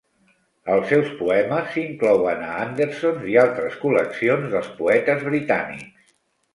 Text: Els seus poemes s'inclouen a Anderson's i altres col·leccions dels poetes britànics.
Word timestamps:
Els 0.75 0.87
seus 0.91 1.11
poemes 1.19 1.69
s'inclouen 1.75 2.43
a 2.47 2.57
Anderson's 2.63 3.31
i 3.35 3.39
altres 3.45 3.79
col·leccions 3.87 4.53
dels 4.59 4.75
poetes 4.83 5.27
britànics. 5.33 6.15